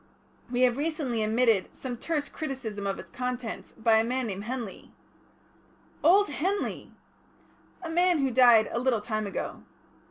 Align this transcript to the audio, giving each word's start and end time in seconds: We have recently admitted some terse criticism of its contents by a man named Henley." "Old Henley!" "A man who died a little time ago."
We 0.49 0.61
have 0.61 0.77
recently 0.77 1.21
admitted 1.21 1.69
some 1.73 1.95
terse 1.95 2.27
criticism 2.27 2.87
of 2.87 2.97
its 2.97 3.11
contents 3.11 3.71
by 3.73 3.97
a 3.99 4.03
man 4.03 4.25
named 4.25 4.45
Henley." 4.45 4.91
"Old 6.03 6.27
Henley!" 6.29 6.91
"A 7.83 7.89
man 7.91 8.17
who 8.17 8.31
died 8.31 8.67
a 8.71 8.79
little 8.79 9.01
time 9.01 9.27
ago." 9.27 9.61